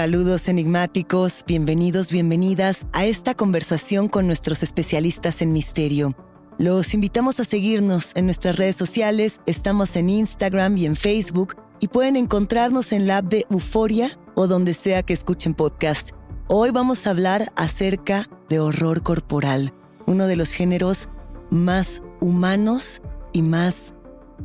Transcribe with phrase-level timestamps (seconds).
[0.00, 6.16] Saludos enigmáticos, bienvenidos, bienvenidas a esta conversación con nuestros especialistas en misterio.
[6.56, 11.88] Los invitamos a seguirnos en nuestras redes sociales, estamos en Instagram y en Facebook y
[11.88, 16.12] pueden encontrarnos en la app de Euforia o donde sea que escuchen podcast.
[16.48, 19.74] Hoy vamos a hablar acerca de horror corporal,
[20.06, 21.10] uno de los géneros
[21.50, 23.02] más humanos
[23.34, 23.94] y más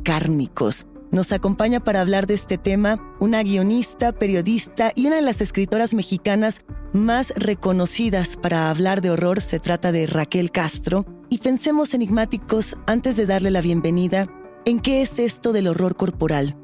[0.04, 0.86] cárnicos.
[1.16, 5.94] Nos acompaña para hablar de este tema una guionista, periodista y una de las escritoras
[5.94, 6.60] mexicanas
[6.92, 9.40] más reconocidas para hablar de horror.
[9.40, 11.06] Se trata de Raquel Castro.
[11.30, 14.26] Y pensemos enigmáticos, antes de darle la bienvenida,
[14.66, 16.54] en qué es esto del horror corporal.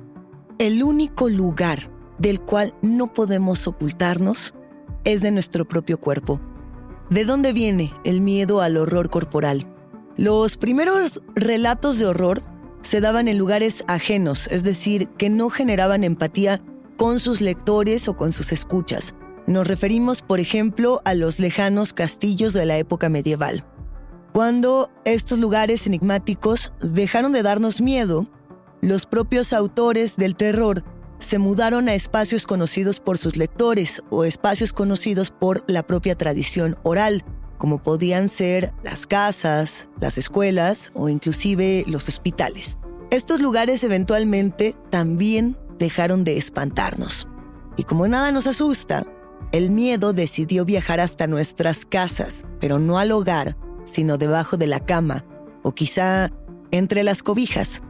[0.58, 4.54] El único lugar del cual no podemos ocultarnos
[5.04, 6.42] es de nuestro propio cuerpo.
[7.08, 9.66] ¿De dónde viene el miedo al horror corporal?
[10.18, 12.42] Los primeros relatos de horror
[12.82, 16.60] se daban en lugares ajenos, es decir, que no generaban empatía
[16.96, 19.14] con sus lectores o con sus escuchas.
[19.46, 23.64] Nos referimos, por ejemplo, a los lejanos castillos de la época medieval.
[24.32, 28.28] Cuando estos lugares enigmáticos dejaron de darnos miedo,
[28.80, 30.84] los propios autores del terror
[31.18, 36.76] se mudaron a espacios conocidos por sus lectores o espacios conocidos por la propia tradición
[36.82, 37.24] oral,
[37.62, 42.80] como podían ser las casas, las escuelas o inclusive los hospitales.
[43.12, 47.28] Estos lugares eventualmente también dejaron de espantarnos.
[47.76, 49.06] Y como nada nos asusta,
[49.52, 54.80] el miedo decidió viajar hasta nuestras casas, pero no al hogar, sino debajo de la
[54.80, 55.24] cama
[55.62, 56.32] o quizá
[56.72, 57.80] entre las cobijas.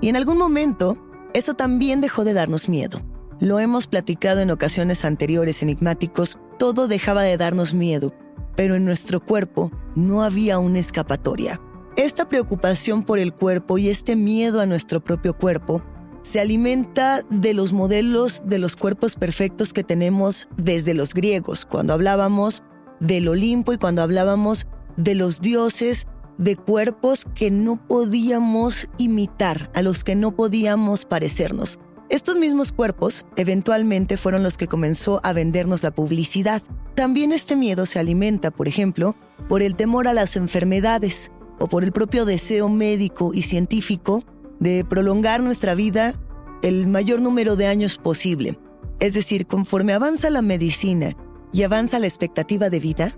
[0.00, 0.98] Y en algún momento,
[1.32, 3.02] eso también dejó de darnos miedo.
[3.38, 8.12] Lo hemos platicado en ocasiones anteriores enigmáticos, todo dejaba de darnos miedo,
[8.56, 11.60] pero en nuestro cuerpo no había una escapatoria.
[11.96, 15.82] Esta preocupación por el cuerpo y este miedo a nuestro propio cuerpo
[16.22, 21.92] se alimenta de los modelos de los cuerpos perfectos que tenemos desde los griegos, cuando
[21.92, 22.64] hablábamos
[22.98, 24.66] del Olimpo y cuando hablábamos
[24.96, 26.06] de los dioses
[26.36, 31.78] de cuerpos que no podíamos imitar, a los que no podíamos parecernos.
[32.08, 36.62] Estos mismos cuerpos eventualmente fueron los que comenzó a vendernos la publicidad.
[36.94, 39.16] También este miedo se alimenta, por ejemplo,
[39.48, 44.24] por el temor a las enfermedades o por el propio deseo médico y científico
[44.60, 46.14] de prolongar nuestra vida
[46.62, 48.58] el mayor número de años posible.
[49.00, 51.10] Es decir, conforme avanza la medicina
[51.52, 53.12] y avanza la expectativa de vida,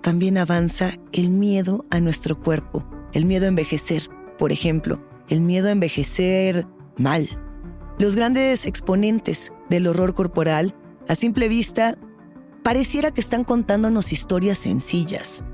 [0.00, 4.08] también avanza el miedo a nuestro cuerpo, el miedo a envejecer,
[4.38, 6.66] por ejemplo, el miedo a envejecer
[6.96, 7.28] mal.
[8.00, 10.74] Los grandes exponentes del horror corporal,
[11.06, 11.98] a simple vista,
[12.62, 15.44] pareciera que están contándonos historias sencillas.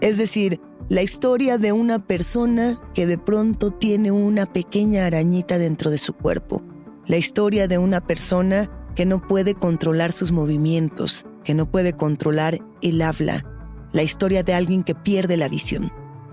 [0.00, 5.90] Es decir, la historia de una persona que de pronto tiene una pequeña arañita dentro
[5.90, 6.62] de su cuerpo.
[7.06, 12.60] La historia de una persona que no puede controlar sus movimientos, que no puede controlar
[12.82, 13.44] el habla.
[13.90, 15.90] La historia de alguien que pierde la visión.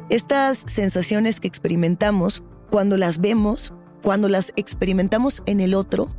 [0.09, 3.73] Estas sensaciones que experimentamos, cuando las vemos,
[4.03, 6.13] cuando las experimentamos en el otro,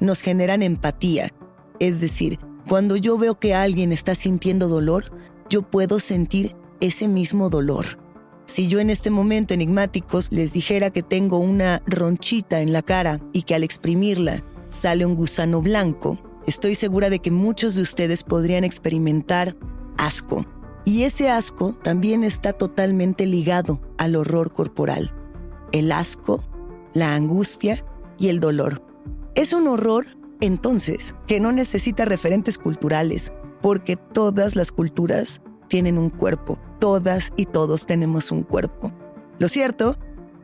[0.00, 1.32] nos generan empatía.
[1.78, 5.12] Es decir, cuando yo veo que alguien está sintiendo dolor,
[5.48, 7.98] yo puedo sentir ese mismo dolor.
[8.46, 13.20] Si yo en este momento enigmáticos les dijera que tengo una ronchita en la cara
[13.32, 18.22] y que al exprimirla sale un gusano blanco, estoy segura de que muchos de ustedes
[18.22, 19.56] podrían experimentar
[19.98, 20.46] asco.
[20.84, 25.12] Y ese asco también está totalmente ligado al horror corporal.
[25.72, 26.44] El asco,
[26.96, 27.84] la angustia
[28.18, 28.82] y el dolor.
[29.34, 30.06] Es un horror,
[30.40, 36.58] entonces, que no necesita referentes culturales, porque todas las culturas tienen un cuerpo.
[36.78, 38.94] Todas y todos tenemos un cuerpo.
[39.38, 39.98] Lo cierto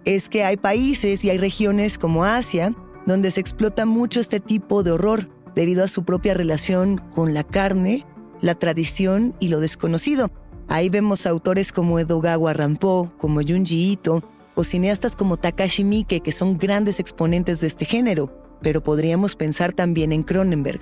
[0.04, 2.74] es que hay países y hay regiones como Asia
[3.06, 7.44] donde se explota mucho este tipo de horror debido a su propia relación con la
[7.44, 8.04] carne,
[8.42, 10.30] la tradición y lo desconocido.
[10.68, 14.22] Ahí vemos autores como Edogawa Rampo, como Junji Ito,
[14.54, 19.72] o cineastas como Takashi Miike, que son grandes exponentes de este género, pero podríamos pensar
[19.72, 20.80] también en Cronenberg.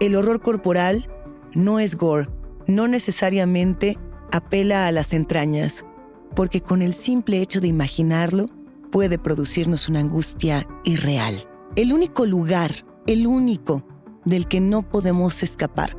[0.00, 1.08] El horror corporal
[1.54, 2.28] no es gore,
[2.66, 3.98] no necesariamente
[4.30, 5.84] apela a las entrañas,
[6.34, 8.48] porque con el simple hecho de imaginarlo
[8.90, 11.48] puede producirnos una angustia irreal.
[11.76, 13.84] El único lugar, el único
[14.24, 15.96] del que no podemos escapar,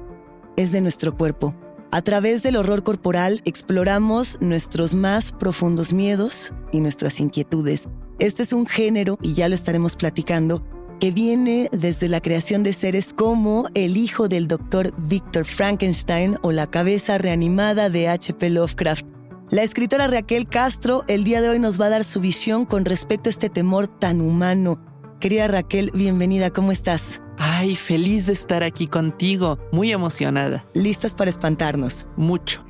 [0.56, 1.56] es de nuestro cuerpo.
[1.91, 7.88] A través del horror corporal exploramos nuestros más profundos miedos y nuestras inquietudes.
[8.19, 10.63] Este es un género, y ya lo estaremos platicando,
[11.00, 16.51] que viene desde la creación de seres como el hijo del doctor Victor Frankenstein o
[16.51, 18.51] la cabeza reanimada de H.P.
[18.51, 19.07] Lovecraft.
[19.50, 22.86] La escritora Raquel Castro el día de hoy nos va a dar su visión con
[22.86, 24.80] respecto a este temor tan humano.
[25.19, 27.19] Querida Raquel, bienvenida, ¿cómo estás?
[27.41, 30.65] Ay, feliz de estar aquí contigo, muy emocionada.
[30.74, 32.06] ¿Listas para espantarnos?
[32.18, 32.65] Mucho.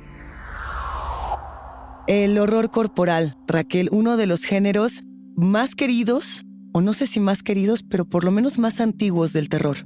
[2.06, 5.02] El horror corporal, Raquel, uno de los géneros
[5.34, 9.48] más queridos o no sé si más queridos, pero por lo menos más antiguos del
[9.48, 9.78] terror.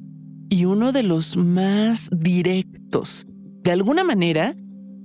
[0.50, 3.26] Y uno de los más directos.
[3.62, 4.54] De alguna manera,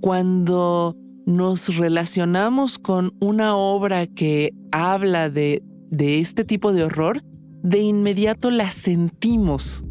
[0.02, 7.24] cuando nos relacionamos con una obra que habla de, de este tipo de horror,
[7.62, 9.84] de inmediato la sentimos.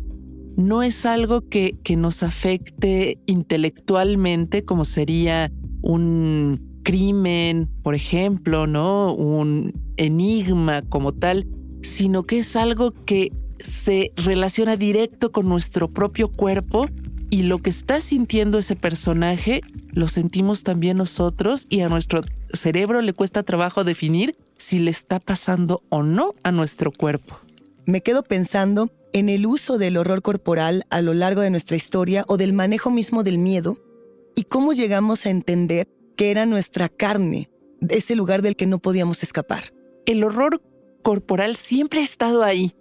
[0.56, 9.14] No es algo que, que nos afecte intelectualmente, como sería un crimen, por ejemplo, ¿no?
[9.14, 11.46] Un enigma como tal,
[11.82, 16.86] sino que es algo que se relaciona directo con nuestro propio cuerpo
[17.30, 19.60] y lo que está sintiendo ese personaje
[19.92, 25.20] lo sentimos también nosotros y a nuestro cerebro le cuesta trabajo definir si le está
[25.20, 27.38] pasando o no a nuestro cuerpo.
[27.88, 32.26] Me quedo pensando en el uso del horror corporal a lo largo de nuestra historia
[32.28, 33.78] o del manejo mismo del miedo
[34.34, 37.48] y cómo llegamos a entender que era nuestra carne,
[37.88, 39.72] ese lugar del que no podíamos escapar.
[40.04, 40.60] El horror
[41.02, 42.74] corporal siempre ha estado ahí.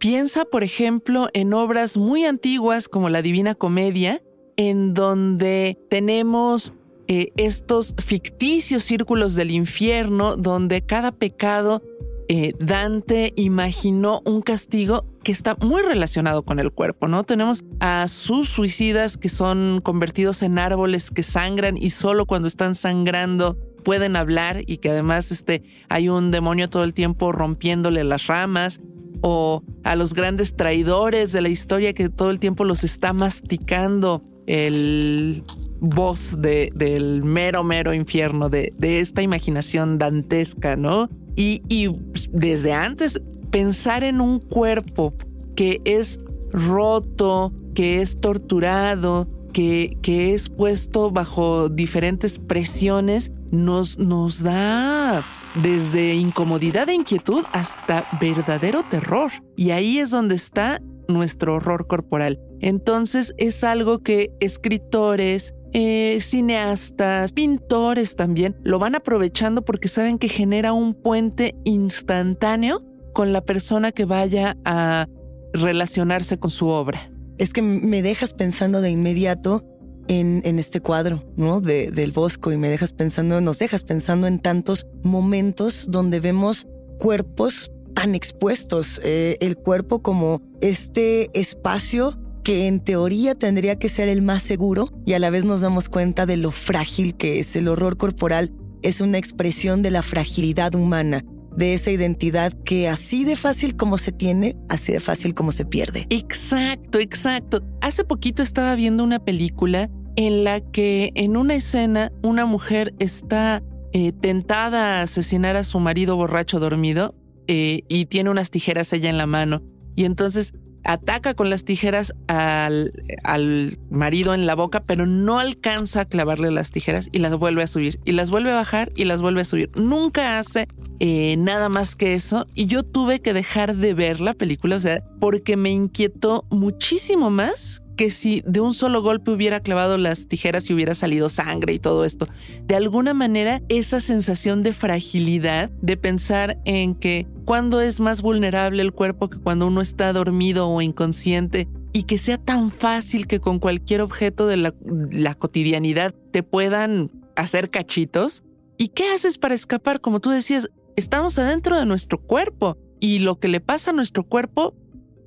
[0.00, 4.24] Piensa, por ejemplo, en obras muy antiguas como la Divina Comedia,
[4.56, 6.74] en donde tenemos
[7.06, 11.80] eh, estos ficticios círculos del infierno, donde cada pecado
[12.28, 17.24] eh, Dante imaginó un castigo que está muy relacionado con el cuerpo, ¿no?
[17.24, 22.74] Tenemos a sus suicidas que son convertidos en árboles que sangran y solo cuando están
[22.74, 28.26] sangrando pueden hablar y que además este, hay un demonio todo el tiempo rompiéndole las
[28.26, 28.80] ramas
[29.20, 34.22] o a los grandes traidores de la historia que todo el tiempo los está masticando
[34.46, 35.44] el
[35.80, 41.08] voz de, del mero, mero infierno, de, de esta imaginación dantesca, ¿no?
[41.36, 41.90] Y,
[42.30, 43.20] desde antes,
[43.50, 45.14] pensar en un cuerpo
[45.56, 46.20] que es
[46.52, 55.24] roto, que es torturado, que, es puesto bajo diferentes presiones, nos, nos da
[55.54, 59.30] desde incomodidad e inquietud hasta verdadero terror.
[59.56, 62.40] Y ahí es donde está nuestro horror corporal.
[62.60, 70.28] Entonces es algo que escritores, eh, cineastas, pintores también lo van aprovechando porque saben que
[70.28, 75.06] genera un puente instantáneo con la persona que vaya a
[75.52, 77.10] relacionarse con su obra.
[77.38, 79.64] Es que me dejas pensando de inmediato
[80.08, 81.60] en, este cuadro, ¿no?
[81.60, 86.66] De, del Bosco y me dejas pensando, nos dejas pensando en tantos momentos donde vemos
[86.98, 94.08] cuerpos tan expuestos, eh, el cuerpo como este espacio que en teoría tendría que ser
[94.08, 97.54] el más seguro y a la vez nos damos cuenta de lo frágil que es.
[97.56, 101.24] El horror corporal es una expresión de la fragilidad humana,
[101.56, 105.64] de esa identidad que así de fácil como se tiene, así de fácil como se
[105.64, 106.06] pierde.
[106.10, 107.62] Exacto, exacto.
[107.80, 113.62] Hace poquito estaba viendo una película en la que en una escena una mujer está
[113.92, 117.14] eh, tentada a asesinar a su marido borracho dormido
[117.46, 119.62] eh, y tiene unas tijeras ella en la mano.
[119.94, 122.92] Y entonces ataca con las tijeras al,
[123.24, 127.62] al, marido en la boca, pero no alcanza a clavarle las tijeras y las vuelve
[127.62, 128.00] a subir.
[128.04, 129.70] Y las vuelve a bajar y las vuelve a subir.
[129.76, 130.68] Nunca hace
[131.00, 132.46] eh, nada más que eso.
[132.54, 137.30] Y yo tuve que dejar de ver la película, o sea, porque me inquietó muchísimo
[137.30, 141.74] más que si de un solo golpe hubiera clavado las tijeras y hubiera salido sangre
[141.74, 142.28] y todo esto.
[142.64, 148.82] De alguna manera, esa sensación de fragilidad, de pensar en que cuando es más vulnerable
[148.82, 153.40] el cuerpo que cuando uno está dormido o inconsciente, y que sea tan fácil que
[153.40, 154.74] con cualquier objeto de la,
[155.10, 158.42] la cotidianidad te puedan hacer cachitos.
[158.78, 160.00] ¿Y qué haces para escapar?
[160.00, 164.24] Como tú decías, estamos adentro de nuestro cuerpo y lo que le pasa a nuestro
[164.24, 164.74] cuerpo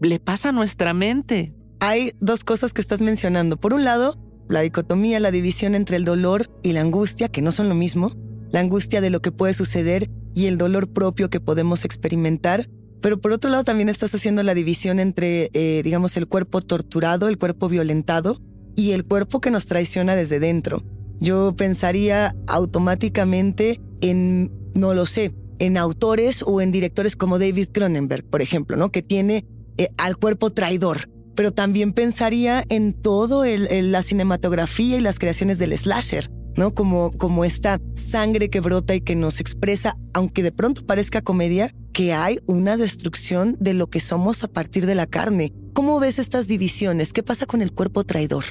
[0.02, 1.54] le pasa a nuestra mente
[1.86, 3.58] hay dos cosas que estás mencionando.
[3.58, 4.16] Por un lado,
[4.50, 8.12] la dicotomía, la división entre el dolor y la angustia, que no son lo mismo.
[8.50, 12.68] La angustia de lo que puede suceder y el dolor propio que podemos experimentar.
[13.02, 17.28] Pero por otro lado también estás haciendo la división entre, eh, digamos, el cuerpo torturado,
[17.28, 18.42] el cuerpo violentado
[18.76, 20.84] y el cuerpo que nos traiciona desde dentro.
[21.20, 28.26] Yo pensaría automáticamente en, no lo sé, en autores o en directores como David Cronenberg,
[28.26, 28.92] por ejemplo, ¿no?
[28.92, 29.46] Que tiene
[29.78, 35.78] eh, al cuerpo traidor, pero también pensaría en todo la cinematografía y las creaciones del
[35.78, 36.74] slasher, ¿no?
[36.74, 41.70] Como, como esta sangre que brota y que nos expresa, aunque de pronto parezca comedia,
[41.94, 45.54] que hay una destrucción de lo que somos a partir de la carne.
[45.74, 47.14] ¿Cómo ves estas divisiones?
[47.14, 48.46] ¿Qué pasa con el cuerpo traidor?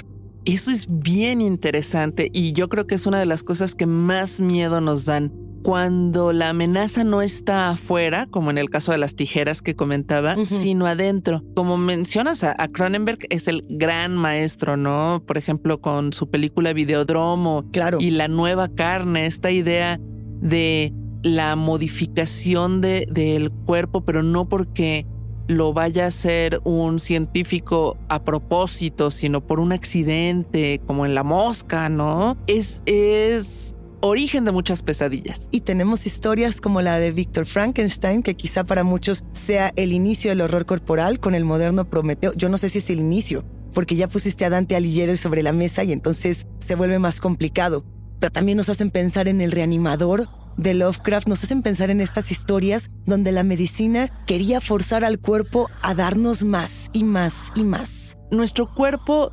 [0.44, 4.40] Eso es bien interesante y yo creo que es una de las cosas que más
[4.40, 5.32] miedo nos dan
[5.64, 10.36] cuando la amenaza no está afuera, como en el caso de las tijeras que comentaba,
[10.46, 11.42] sino adentro.
[11.56, 15.22] Como mencionas, a, Cronenberg es el gran maestro, ¿no?
[15.26, 17.96] Por ejemplo, con su película Videodromo claro.
[17.98, 19.98] y la nueva carne, esta idea
[20.42, 20.92] de
[21.22, 25.06] la modificación de, del cuerpo, pero no porque
[25.46, 31.22] lo vaya a hacer un científico a propósito, sino por un accidente, como en la
[31.22, 32.36] mosca, ¿no?
[32.46, 33.73] Es, es
[34.04, 35.48] origen de muchas pesadillas.
[35.50, 40.30] Y tenemos historias como la de Víctor Frankenstein, que quizá para muchos sea el inicio
[40.30, 42.34] del horror corporal con el moderno Prometeo.
[42.34, 45.52] Yo no sé si es el inicio, porque ya pusiste a Dante Alighieri sobre la
[45.52, 47.84] mesa y entonces se vuelve más complicado.
[48.20, 52.30] Pero también nos hacen pensar en el reanimador de Lovecraft, nos hacen pensar en estas
[52.30, 58.18] historias donde la medicina quería forzar al cuerpo a darnos más y más y más.
[58.30, 59.32] Nuestro cuerpo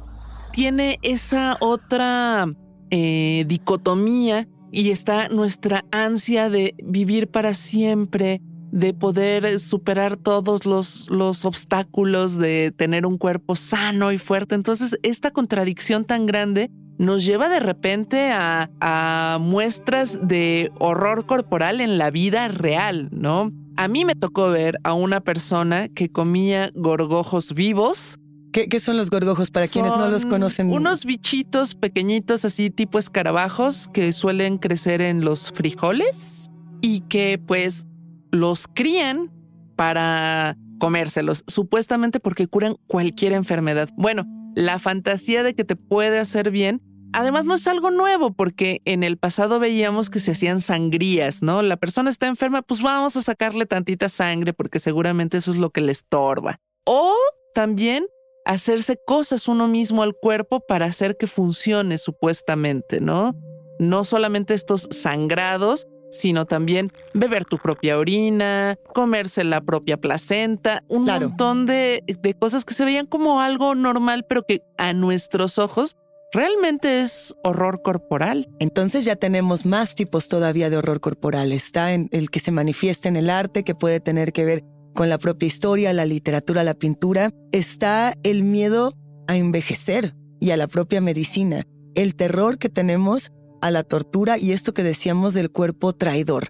[0.53, 2.47] tiene esa otra
[2.89, 11.09] eh, dicotomía y está nuestra ansia de vivir para siempre, de poder superar todos los,
[11.09, 14.55] los obstáculos, de tener un cuerpo sano y fuerte.
[14.55, 21.81] Entonces, esta contradicción tan grande nos lleva de repente a, a, muestras de horror corporal
[21.81, 23.51] en la vida real, ¿no?
[23.75, 28.20] A mí me tocó ver a una persona que comía gorgojos vivos
[28.51, 30.72] ¿Qué, son los gorgojos para quienes no los conocen?
[30.72, 36.50] Unos bichitos pequeñitos así tipo escarabajos que suelen crecer en los frijoles
[36.81, 37.86] y que pues
[38.31, 39.31] los crían
[39.75, 43.89] para comérselos, supuestamente porque curan cualquier enfermedad.
[43.96, 46.81] Bueno, la fantasía de que te puede hacer bien
[47.13, 51.62] Además, no es algo nuevo porque en el pasado veíamos que se hacían sangrías, ¿no?
[51.62, 55.72] La persona está enferma, pues vamos a sacarle tantita sangre porque seguramente eso es lo
[55.72, 56.60] que le estorba.
[56.86, 57.13] O
[57.53, 58.05] también
[58.45, 63.36] hacerse cosas uno mismo al cuerpo para hacer que funcione supuestamente, ¿no?
[63.79, 71.05] No solamente estos sangrados, sino también beber tu propia orina, comerse la propia placenta, un
[71.05, 75.95] montón de, de cosas que se veían como algo normal, pero que a nuestros ojos
[76.33, 78.50] realmente es horror corporal.
[78.60, 81.51] Entonces ya tenemos más tipos todavía de horror corporal.
[81.51, 85.10] Está en el que se manifiesta en el arte, que puede tener que ver con
[85.10, 87.31] la propia historia, la literatura, la pintura.
[87.51, 88.93] Está el miedo
[89.27, 91.65] a envejecer y a la propia medicina.
[91.95, 93.31] El terror que tenemos
[93.62, 96.50] a la tortura y esto que decíamos del cuerpo traidor.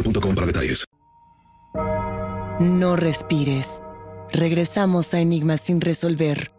[0.01, 0.85] boostmobile.com para detalles.
[2.59, 3.81] No respires.
[4.31, 6.51] Regresamos a Enigmas sin resolver.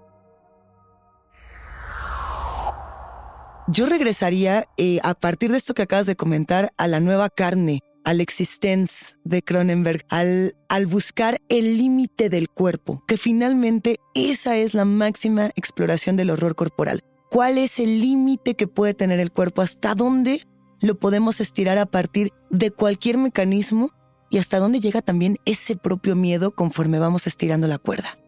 [3.69, 7.81] Yo regresaría, eh, a partir de esto que acabas de comentar, a la nueva carne,
[8.05, 14.75] al existence de Cronenberg, al, al buscar el límite del cuerpo, que finalmente esa es
[14.75, 17.05] la máxima exploración del horror corporal.
[17.31, 19.63] ¿Cuál es el límite que puede tener el cuerpo?
[19.63, 20.43] ¿Hasta dónde
[20.83, 23.91] lo podemos estirar a partir de cualquier mecanismo
[24.31, 28.19] y hasta dónde llega también ese propio miedo conforme vamos estirando la cuerda.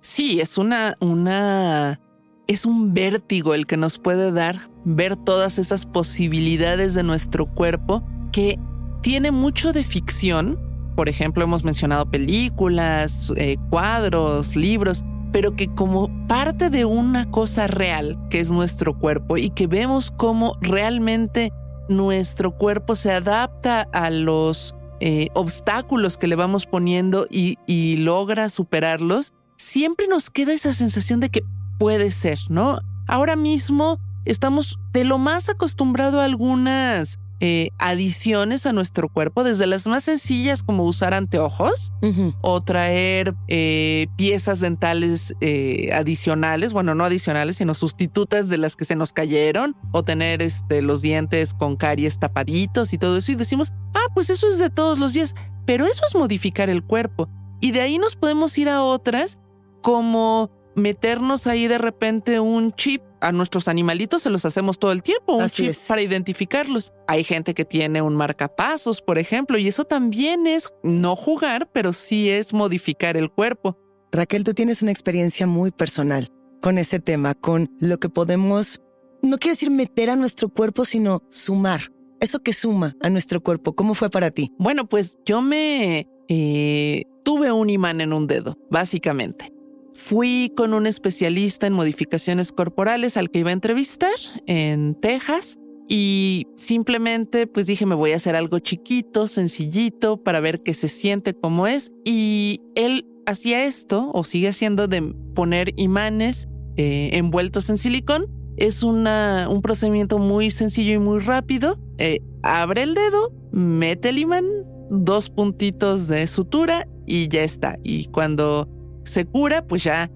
[0.00, 2.00] Sí, es una, una,
[2.48, 8.02] es un vértigo el que nos puede dar ver todas esas posibilidades de nuestro cuerpo
[8.32, 8.58] que
[9.02, 10.58] tiene mucho de ficción.
[10.96, 17.66] Por ejemplo, hemos mencionado películas, eh, cuadros, libros, pero que como parte de una cosa
[17.66, 21.52] real, que es nuestro cuerpo, y que vemos cómo realmente
[21.96, 28.48] nuestro cuerpo se adapta a los eh, obstáculos que le vamos poniendo y, y logra
[28.48, 31.42] superarlos, siempre nos queda esa sensación de que
[31.78, 32.80] puede ser, ¿no?
[33.08, 39.66] Ahora mismo estamos de lo más acostumbrado a algunas eh, adiciones a nuestro cuerpo, desde
[39.66, 41.92] las más sencillas como usar anteojos
[42.40, 48.84] o traer eh, piezas dentales eh, adicionales, bueno, no adicionales, sino sustitutas de las que
[48.84, 53.34] se nos cayeron, o tener este, los dientes con caries tapaditos y todo eso, y
[53.34, 55.34] decimos, ah, pues eso es de todos los días,
[55.66, 57.28] pero eso es modificar el cuerpo.
[57.60, 59.36] Y de ahí nos podemos ir a otras
[59.80, 63.02] como meternos ahí de repente un chip.
[63.20, 66.92] A nuestros animalitos se los hacemos todo el tiempo, un chip para identificarlos.
[67.06, 71.92] Hay gente que tiene un marcapasos, por ejemplo, y eso también es no jugar, pero
[71.92, 73.78] sí es modificar el cuerpo.
[74.10, 78.80] Raquel, tú tienes una experiencia muy personal con ese tema, con lo que podemos,
[79.22, 81.92] no quiero decir meter a nuestro cuerpo, sino sumar.
[82.20, 84.52] Eso que suma a nuestro cuerpo, ¿cómo fue para ti?
[84.58, 89.52] Bueno, pues yo me eh, tuve un imán en un dedo, básicamente.
[89.94, 94.14] Fui con un especialista en modificaciones corporales al que iba a entrevistar
[94.46, 100.62] en Texas y simplemente pues dije me voy a hacer algo chiquito, sencillito para ver
[100.62, 105.02] qué se siente, cómo es y él hacía esto o sigue haciendo de
[105.34, 108.26] poner imanes eh, envueltos en silicón.
[108.56, 111.78] Es una, un procedimiento muy sencillo y muy rápido.
[111.98, 114.46] Eh, abre el dedo, mete el imán,
[114.90, 117.78] dos puntitos de sutura y ya está.
[117.82, 118.68] Y cuando
[119.04, 120.10] se cura, pues ya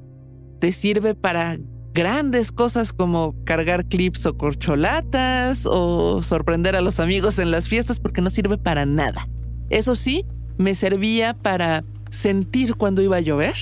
[0.60, 1.58] te sirve para
[1.92, 7.98] grandes cosas como cargar clips o corcholatas o sorprender a los amigos en las fiestas
[7.98, 9.28] porque no sirve para nada.
[9.70, 10.24] Eso sí,
[10.58, 13.54] me servía para sentir cuando iba a llover.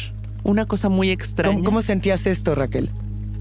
[0.43, 1.63] Una cosa muy extraña.
[1.65, 2.91] ¿Cómo, sentías esto, Raquel?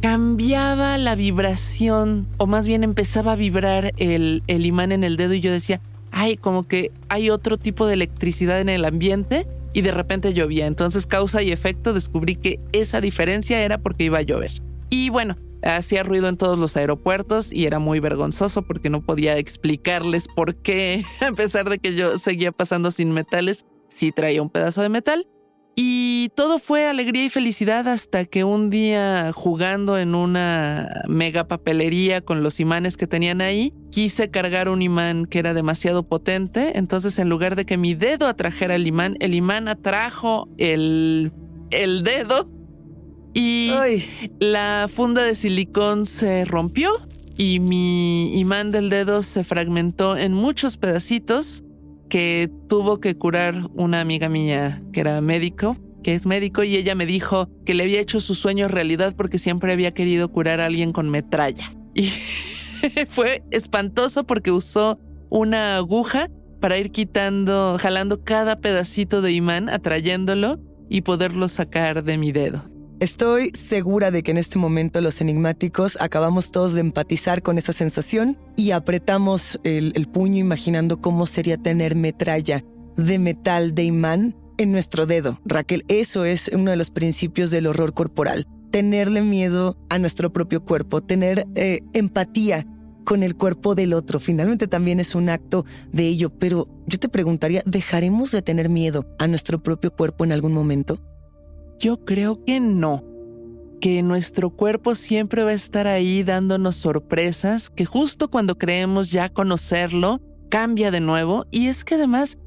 [0.01, 5.33] cambiaba la vibración, o más bien empezaba a vibrar el, el imán en el dedo
[5.33, 5.79] y yo decía,
[6.11, 10.67] ay, como que hay otro tipo de electricidad en el ambiente y de repente llovía.
[10.67, 14.51] Entonces, causa y efecto, descubrí que esa diferencia era porque iba a llover.
[14.89, 19.37] Y bueno, hacía ruido en todos los aeropuertos y era muy vergonzoso porque no podía
[19.37, 24.49] explicarles por qué, a pesar de que yo seguía pasando sin metales, sí traía un
[24.49, 25.27] pedazo de metal.
[25.75, 32.21] Y todo fue alegría y felicidad hasta que un día jugando en una mega papelería
[32.21, 37.17] con los imanes que tenían ahí, quise cargar un imán que era demasiado potente, entonces
[37.17, 41.31] en lugar de que mi dedo atrajera el imán, el imán atrajo el,
[41.71, 42.47] el dedo
[43.33, 43.71] y
[44.39, 46.91] la funda de silicón se rompió
[47.35, 51.63] y mi imán del dedo se fragmentó en muchos pedacitos
[52.13, 56.93] que tuvo que curar una amiga mía que era médico, que es médico, y ella
[56.93, 60.67] me dijo que le había hecho su sueño realidad porque siempre había querido curar a
[60.67, 61.73] alguien con metralla.
[61.95, 62.11] Y
[63.07, 64.99] fue espantoso porque usó
[65.31, 72.19] una aguja para ir quitando, jalando cada pedacito de imán, atrayéndolo y poderlo sacar de
[72.19, 72.63] mi dedo.
[72.99, 77.73] Estoy segura de que en este momento los enigmáticos acabamos todos de empatizar con esa
[77.73, 82.63] sensación y apretamos el, puño imaginando cómo sería tener metralla
[82.95, 85.41] de metal de imán en nuestro dedo.
[85.43, 88.47] Raquel, eso es uno de los principios del horror corporal.
[88.71, 92.65] Tenerle miedo a nuestro propio cuerpo, tener eh, empatía
[93.03, 94.19] con el cuerpo del otro.
[94.19, 99.05] Finalmente también es un acto de ello, pero yo te preguntaría, ¿dejaremos de tener miedo
[99.19, 100.99] a nuestro propio cuerpo en algún momento?
[101.79, 103.03] Yo creo que no.
[103.81, 109.29] Que nuestro cuerpo siempre va a estar ahí dándonos sorpresas, que justo cuando creemos ya
[109.29, 111.45] conocerlo, cambia de nuevo.
[111.51, 112.37] Y es que además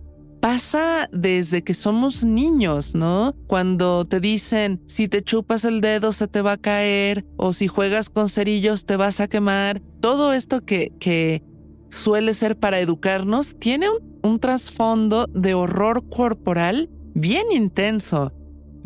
[0.40, 3.34] pasa desde que somos niños, ¿no?
[3.46, 7.66] Cuando te dicen, si te chupas el dedo se te va a caer, o si
[7.66, 9.82] juegas con cerillos te vas a quemar.
[10.00, 11.42] Todo esto que, que
[11.90, 18.32] suele ser para educarnos tiene un, un trasfondo de horror corporal bien intenso.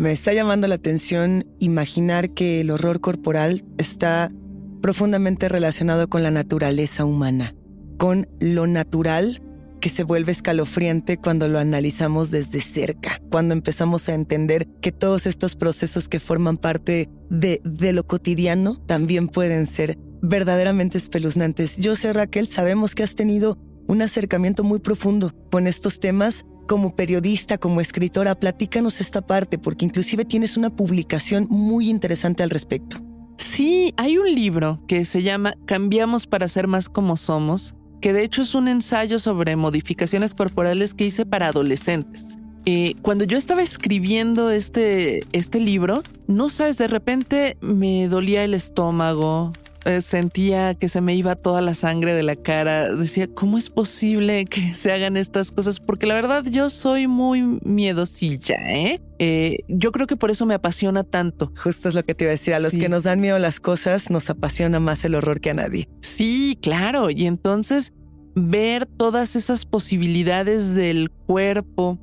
[0.01, 4.33] Me está llamando la atención imaginar que el horror corporal está
[4.81, 7.55] profundamente relacionado con la naturaleza humana,
[7.99, 9.43] con lo natural
[9.79, 15.27] que se vuelve escalofriante cuando lo analizamos desde cerca, cuando empezamos a entender que todos
[15.27, 21.77] estos procesos que forman parte de, de lo cotidiano también pueden ser verdaderamente espeluznantes.
[21.77, 26.95] Yo sé, Raquel, sabemos que has tenido un acercamiento muy profundo con estos temas como
[26.95, 32.99] periodista, como escritora, platícanos esta parte, porque inclusive tienes una publicación muy interesante al respecto.
[33.39, 38.23] Sí, hay un libro que se llama Cambiamos para ser más como somos, que de
[38.23, 42.39] hecho es un ensayo sobre modificaciones corporales que hice para adolescentes.
[42.67, 48.55] Eh, cuando yo estaba escribiendo este, este libro, no sabes, de repente me dolía el
[48.55, 49.53] estómago,
[49.85, 52.95] eh, sentía que se me iba toda la sangre de la cara.
[52.95, 55.81] Decía, ¿cómo es posible que se hagan estas cosas?
[55.81, 59.01] Porque la verdad yo soy muy miedosilla, ¿eh?
[59.19, 59.59] ¿eh?
[59.69, 61.53] yo creo que por eso me apasiona tanto.
[61.63, 62.55] Justo es lo que te iba a decir.
[62.55, 65.55] A los que nos dan miedo las cosas, nos apasiona más el horror que a
[65.55, 65.89] nadie.
[66.03, 67.11] Sí, claro.
[67.11, 67.93] Y entonces
[68.35, 71.99] ver todas esas posibilidades del cuerpo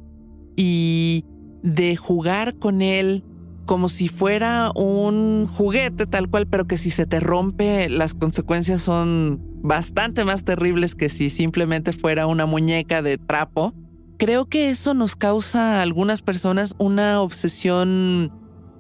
[0.56, 1.26] y
[1.64, 3.24] de jugar con él
[3.68, 8.82] como si fuera un juguete tal cual, pero que si se te rompe las consecuencias
[8.82, 13.76] son bastante más terribles que si simplemente fuera una muñeca de trapo.
[14.18, 18.32] Creo que eso nos causa a algunas personas una obsesión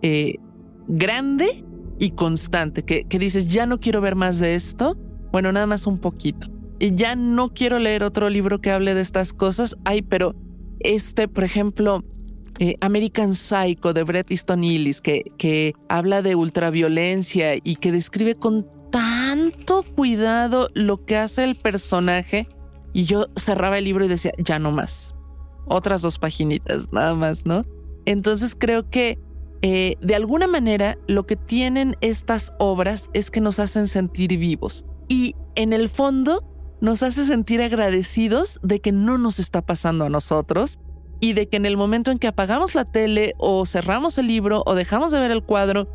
[0.01, 0.37] eh,
[0.87, 1.63] grande
[1.99, 4.97] y constante, que, que dices, ya no quiero ver más de esto,
[5.31, 6.47] bueno, nada más un poquito.
[6.79, 9.75] Y ya no quiero leer otro libro que hable de estas cosas.
[9.83, 10.35] Ay, pero
[10.79, 12.03] este, por ejemplo,
[12.59, 18.35] eh, American Psycho de Bret Easton Ellis, que, que habla de ultraviolencia y que describe
[18.35, 22.47] con tanto cuidado lo que hace el personaje.
[22.93, 25.13] Y yo cerraba el libro y decía, ya no más.
[25.65, 27.65] Otras dos paginitas, nada más, ¿no?
[28.05, 29.19] Entonces creo que
[29.61, 34.85] eh, de alguna manera lo que tienen estas obras es que nos hacen sentir vivos.
[35.07, 36.43] Y en el fondo
[36.79, 40.79] nos hace sentir agradecidos de que no nos está pasando a nosotros
[41.19, 44.63] y de que en el momento en que apagamos la tele o cerramos el libro
[44.65, 45.87] o dejamos de ver el cuadro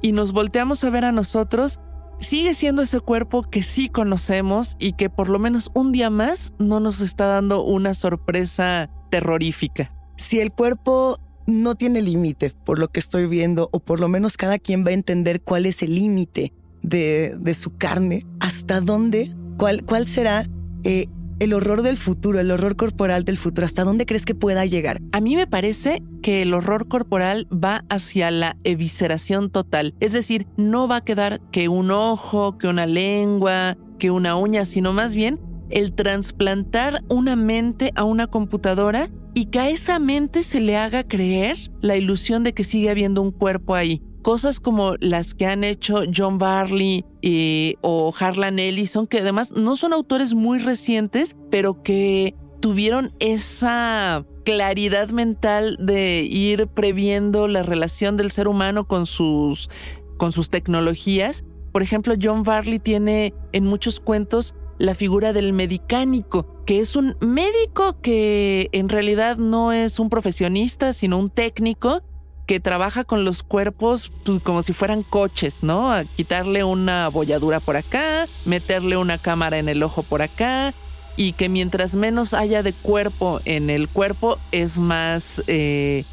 [0.00, 1.78] y nos volteamos a ver a nosotros,
[2.18, 6.52] sigue siendo ese cuerpo que sí conocemos y que por lo menos un día más
[6.58, 9.92] no nos está dando una sorpresa terrorífica.
[10.16, 14.36] Si el cuerpo no tiene límite, por lo que estoy viendo, o por lo menos
[14.36, 19.84] cada quien va a entender cuál es el límite de, su carne, hasta dónde, cuál,
[19.84, 20.48] cuál será
[20.84, 21.08] eh,
[21.42, 23.64] el horror del futuro, el horror corporal del futuro?
[23.64, 25.00] ¿Hasta dónde crees que pueda llegar?
[25.10, 29.94] A mí me parece que el horror corporal va hacia la evisceración total.
[29.98, 34.64] Es decir, no va a quedar que un ojo, que una lengua, que una uña,
[34.64, 40.44] sino más bien el trasplantar una mente a una computadora y que a esa mente
[40.44, 44.02] se le haga creer la ilusión de que sigue habiendo un cuerpo ahí.
[44.22, 49.76] Cosas como las que han hecho John Barley eh, o Harlan Ellison, que además no
[49.76, 58.16] son autores muy recientes, pero que tuvieron esa claridad mental de ir previendo la relación
[58.16, 59.68] del ser humano con sus,
[60.16, 61.44] con sus tecnologías.
[61.72, 67.16] Por ejemplo, John Barley tiene en muchos cuentos la figura del medicánico, que es un
[67.20, 72.02] médico que en realidad no es un profesionista, sino un técnico
[72.46, 75.92] que trabaja con los cuerpos pues, como si fueran coches, ¿no?
[75.92, 80.74] A quitarle una bolladura por acá, meterle una cámara en el ojo por acá,
[81.16, 86.04] y que mientras menos haya de cuerpo en el cuerpo es más eh,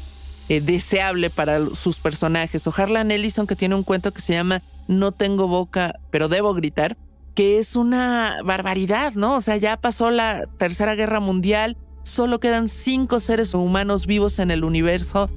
[0.48, 2.66] eh, deseable para sus personajes.
[2.66, 6.54] O Harlan Ellison que tiene un cuento que se llama No tengo boca, pero debo
[6.54, 6.96] gritar,
[7.34, 9.36] que es una barbaridad, ¿no?
[9.36, 14.50] O sea, ya pasó la Tercera Guerra Mundial, solo quedan cinco seres humanos vivos en
[14.50, 15.30] el universo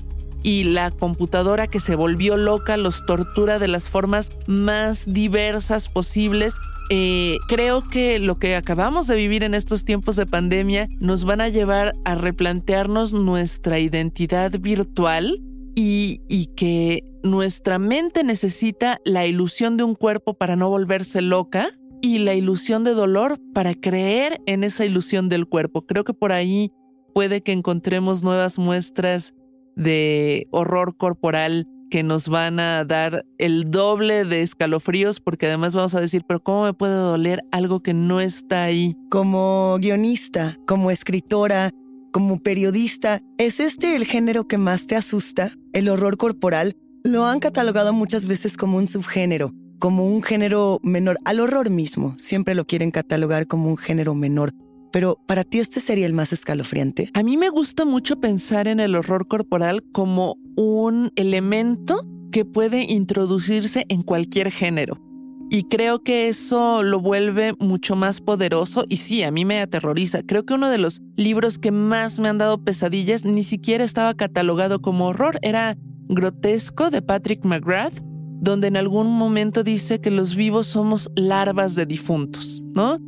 [0.44, 6.54] y la computadora que se volvió loca los tortura de las formas más diversas posibles.
[6.90, 11.40] Eh, creo que lo que acabamos de vivir en estos tiempos de pandemia nos van
[11.40, 15.42] a llevar a replantearnos nuestra identidad virtual
[15.76, 21.72] y, y que nuestra mente necesita la ilusión de un cuerpo para no volverse loca
[22.02, 25.86] y la ilusión de dolor para creer en esa ilusión del cuerpo.
[25.86, 26.70] Creo que por ahí
[27.14, 29.34] puede que encontremos nuevas muestras
[29.76, 35.94] de horror corporal que nos van a dar el doble de escalofríos porque además vamos
[35.94, 38.96] a decir, pero ¿cómo me puede doler algo que no está ahí?
[39.12, 41.70] Como guionista, como escritora,
[42.12, 45.52] como periodista, ¿es este el género que más te asusta?
[45.72, 46.76] ¿El horror corporal?
[47.04, 52.16] Lo han catalogado muchas veces como un subgénero, como un género menor al horror mismo.
[52.18, 54.54] Siempre lo quieren catalogar como un género menor
[54.94, 57.10] pero para ti este sería el más escalofriante.
[57.16, 62.84] A mí me gusta mucho pensar en el horror corporal como un elemento que puede
[62.84, 65.02] introducirse en cualquier género.
[65.50, 70.22] Y creo que eso lo vuelve mucho más poderoso y sí, a mí me aterroriza.
[70.22, 74.14] Creo que uno de los libros que más me han dado pesadillas ni siquiera estaba
[74.14, 75.76] catalogado como horror, era
[76.08, 78.00] Grotesco de Patrick McGrath,
[78.42, 83.00] donde en algún momento dice que los vivos somos larvas de difuntos, ¿no?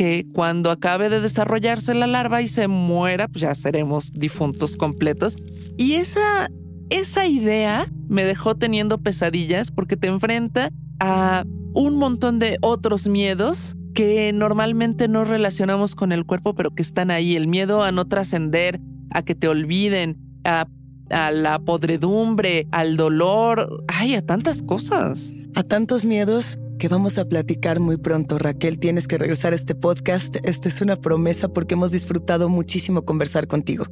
[0.00, 5.36] Que cuando acabe de desarrollarse la larva y se muera, pues ya seremos difuntos completos.
[5.76, 6.48] Y esa,
[6.88, 13.76] esa idea me dejó teniendo pesadillas porque te enfrenta a un montón de otros miedos
[13.92, 17.36] que normalmente no relacionamos con el cuerpo, pero que están ahí.
[17.36, 20.66] El miedo a no trascender, a que te olviden, a,
[21.10, 25.30] a la podredumbre, al dolor, ay, a tantas cosas.
[25.54, 28.38] A tantos miedos que vamos a platicar muy pronto.
[28.38, 30.36] Raquel, tienes que regresar a este podcast.
[30.44, 33.84] Esta es una promesa porque hemos disfrutado muchísimo conversar contigo.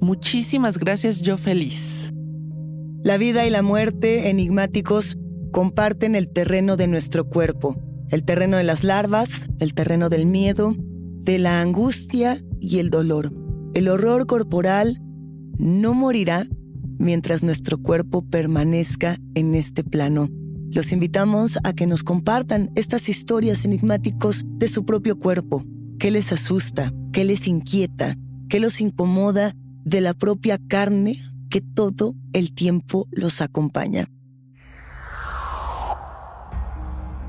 [0.00, 2.12] Muchísimas gracias, yo feliz.
[3.04, 5.16] La vida y la muerte, enigmáticos,
[5.52, 7.76] comparten el terreno de nuestro cuerpo,
[8.10, 13.32] el terreno de las larvas, el terreno del miedo, de la angustia y el dolor.
[13.74, 15.00] El horror corporal
[15.58, 16.48] no morirá
[16.98, 20.28] mientras nuestro cuerpo permanezca en este plano.
[20.74, 25.66] Los invitamos a que nos compartan estas historias enigmáticos de su propio cuerpo.
[25.98, 26.94] ¿Qué les asusta?
[27.12, 28.16] ¿Qué les inquieta?
[28.48, 29.54] ¿Qué los incomoda
[29.84, 31.18] de la propia carne
[31.50, 34.08] que todo el tiempo los acompaña?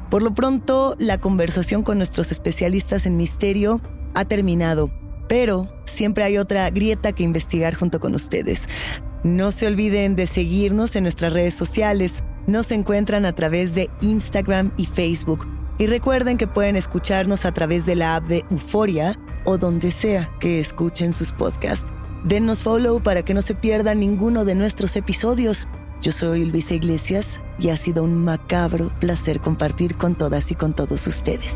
[0.09, 3.81] Por lo pronto, la conversación con nuestros especialistas en misterio
[4.13, 4.89] ha terminado,
[5.27, 8.61] pero siempre hay otra grieta que investigar junto con ustedes.
[9.25, 12.13] No se olviden de seguirnos en nuestras redes sociales
[12.47, 15.47] nos encuentran a través de Instagram y Facebook.
[15.77, 20.29] Y recuerden que pueden escucharnos a través de la app de Euforia o donde sea
[20.39, 21.87] que escuchen sus podcasts.
[22.23, 25.67] Denos follow para que no se pierdan ninguno de nuestros episodios.
[26.01, 30.73] Yo soy Luisa Iglesias y ha sido un macabro placer compartir con todas y con
[30.73, 31.55] todos ustedes.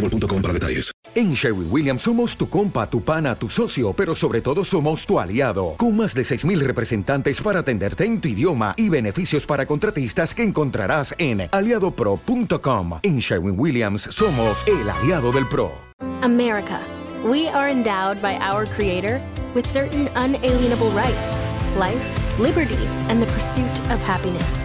[0.00, 0.92] boostmobile.com para detalles.
[1.14, 5.18] En Sherwin Williams somos tu compa, tu pana, tu socio, pero sobre todo somos tu
[5.18, 10.34] aliado, con más de 6.000 representantes para atenderte en tu idioma y beneficios para contratistas
[10.34, 13.00] que encontrarás en aliadopro.com.
[13.02, 15.72] En Sherwin Williams somos el aliado del PRO.
[16.22, 16.80] America.
[17.24, 19.20] We are endowed by our Creator
[19.54, 21.40] with certain unalienable rights
[21.76, 24.64] life, liberty, and the pursuit of happiness.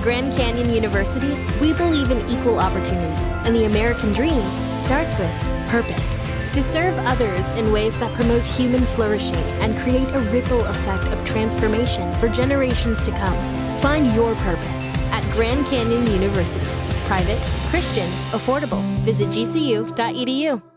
[0.00, 4.42] At Grand Canyon University, we believe in equal opportunity, and the American dream
[4.74, 5.30] starts with
[5.68, 6.20] purpose.
[6.54, 11.22] To serve others in ways that promote human flourishing and create a ripple effect of
[11.26, 13.36] transformation for generations to come.
[13.82, 16.64] Find your purpose at Grand Canyon University.
[17.04, 18.82] Private, Christian, affordable.
[19.04, 20.69] Visit gcu.edu.